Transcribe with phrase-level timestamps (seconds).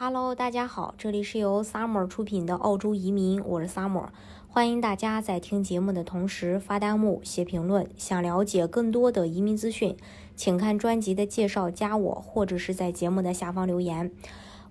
[0.00, 4.06] Hello，大家好，这里是由 Summer 出品的澳洲移民，我是 Summer，
[4.46, 7.90] 欢迎大家在听节目的同时发弹幕、写评论。
[7.96, 9.96] 想了解更多的移民资讯，
[10.36, 14.12] 请看专辑的介绍，加我，或者是在节目的下方留言。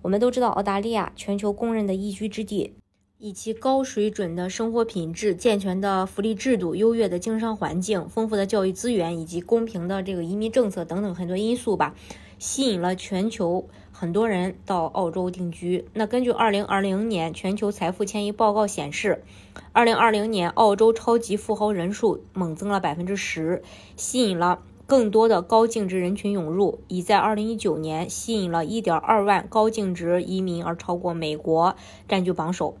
[0.00, 2.72] 我们都知道，澳大利亚全球公认的宜居之地，
[3.18, 11.94] 以其高水准的生活品质、健全的福利制度、优越的经商环境、丰富的教育资源以及公平的这个移民政策等等很多因素吧。
[12.38, 15.86] 吸引了全球很多人到澳洲定居。
[15.92, 19.24] 那根据二零二零年全球财富迁移报告显示，
[19.72, 23.62] 二零二零年澳洲超级富豪人数猛增了百分之十，
[23.96, 31.74] 吸引了更多的高净值人群涌入，已在二零一九年吸引了一点二万高净值移民，而超过美国，
[32.08, 32.76] 占据榜首。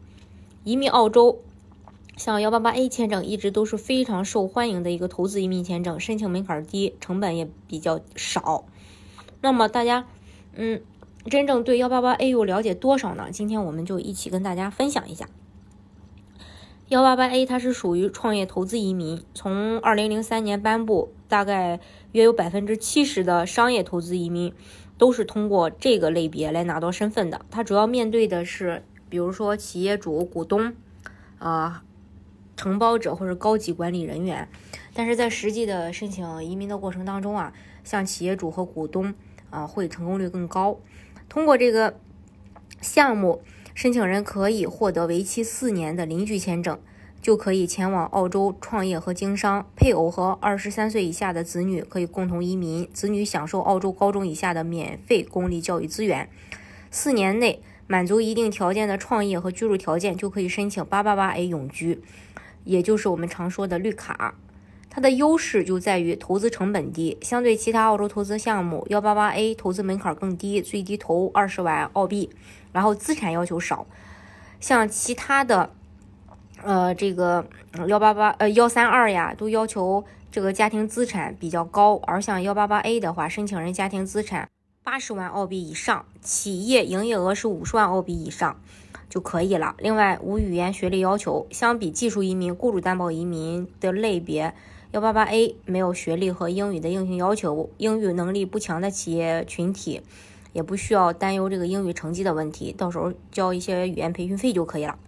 [0.64, 1.40] 移民澳洲，
[2.16, 8.64] 像幺八八 A 签证一直都是非常受欢迎的一个投资移民签证，申请门槛低，成本也比较少。
[9.40, 10.06] 那么大家，
[10.54, 10.80] 嗯，
[11.26, 13.28] 真正对幺八八 A 又了解多少呢？
[13.30, 15.28] 今天我们就一起跟大家分享一下。
[16.88, 21.80] 幺八八 A 它是属于创业投资移民，从二零零三年颁布，大概
[22.12, 24.54] 约有百分之七十的商业投资移民
[24.96, 27.42] 都是通过这个类别来拿到身份的。
[27.50, 30.74] 它主要面对的是，比如说企业主、股东，
[31.38, 31.84] 啊，
[32.56, 34.48] 承包者或者高级管理人员。
[34.94, 37.52] 但是在实际的申请移民的过程当中啊，
[37.84, 39.14] 像企业主和股东。
[39.50, 40.78] 啊，会成功率更高。
[41.28, 41.98] 通过这个
[42.80, 43.42] 项目，
[43.74, 46.78] 申请人可以获得为期四年的邻居签证，
[47.20, 49.66] 就可以前往澳洲创业和经商。
[49.76, 56.28] 配偶和二十三岁以下的子女可以共同移民，子女享受澳洲高中以下的免费公立教育资源。
[56.90, 62.02] 四年内满足一定条件的创业和居住条件，就可以申请八八八 A 永居，
[62.64, 64.34] 也就是我们常说的绿卡。
[64.98, 72.28] 它的优势就在于投资成本低，相对其他澳洲投资项目，幺八八 A 投资门槛更低，最低投二十万澳币，
[72.72, 73.86] 然后资产要求少。
[74.58, 75.70] 像其他的，
[76.64, 77.46] 呃，这个
[77.86, 84.48] 幺八八呃幺三二呀，都要求这个家庭资产比较高，而像幺八八 A 的话，申请人家庭资产
[84.82, 88.60] 八十万澳币以上，企业营业额是五十万澳币以上
[89.08, 89.76] 就可以了。
[89.78, 94.52] 另外无语言学历要求，相比技术移民、雇主担保移民的类别。
[94.90, 100.00] 幺八八 A 没有学历和英语的硬性要求，英语能力不强的企业群体
[100.54, 104.98] 也不需要担忧这个英语成绩的问题，到时候交一些语言培训费就可以了。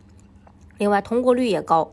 [0.77, 1.93] 另外通过率也高，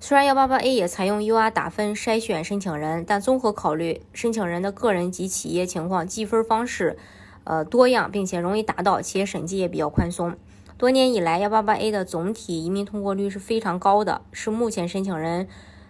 [0.00, 6.98] 虽然幺八八 A 也采用 UR 打分筛选申请人，但综合考虑申请人的个人及企业情况，计分方式
[7.44, 10.34] 呃多样，并且容易达到，企业审计也比较宽松。
[10.76, 15.46] 多年以来，幺八八 A 的总体移民通过率是非常高的，是目前申请人。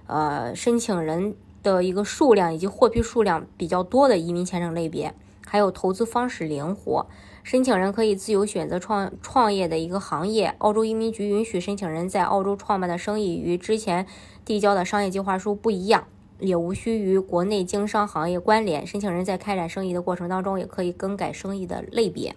[0.07, 5.15] 呃，申请人的一个数量以及获批数量比较多的移民签证类别，
[5.47, 7.07] 还有投资方式灵活，
[7.43, 10.55] 申请人可以自由选择创创业的一个行业。
[10.59, 14.07] 澳洲移民局允许申请人在澳洲创办的生意与之前
[14.45, 16.07] 递交的商业计划书不一样，
[16.41, 18.87] 也无需与国内经商行业关联。
[18.87, 22.35] 申请人在开展生意的过程当中，也可以更改生意的类别。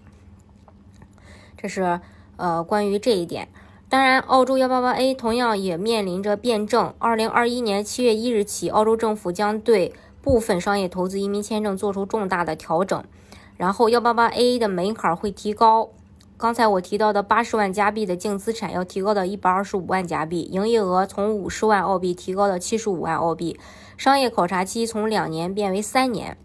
[1.58, 2.00] 这是
[2.38, 3.48] 呃关于这一点。
[3.96, 6.94] 当然，澳洲幺八八 A 同样也面临着变证。
[7.00, 13.02] 二零二一年七月一日起，澳洲政府将对部分商业投资移民签证做出重大的调整，
[13.56, 15.92] 然后幺八八 A 的门槛会提高。
[16.36, 23.58] 刚才我提到的八十万加币的净资产要提高到一百二十五万加币，营业额从五十万澳币提高到七十五万澳币，
[23.96, 26.36] 商业考察期从两年变为三年。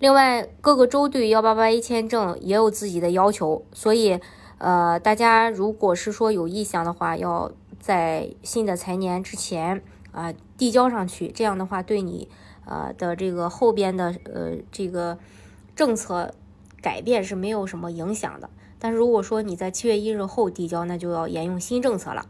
[0.00, 4.18] 另外，各个州对幺八八 A 签证也有自己的要求，所以。
[4.58, 12.28] 呃，大家如果是说有意向的话，要在新的财年之前啊递交上去，这样的话对你
[12.66, 15.16] 呃的这个后边的呃这个
[15.76, 16.34] 政策
[16.82, 18.50] 改变是没有什么影响的。
[18.80, 22.26] 但是如果说你在七月一日后递交，那就要沿用新政策了。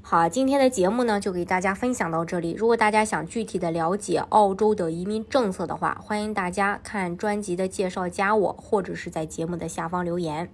[0.00, 2.52] 好，今天的节目呢就给大家分享到这里。
[2.52, 10.50] 如果大家想具体的了解澳洲的移民政策的话，欢迎大家看专辑的介绍，加我或者是在节目的下方留言。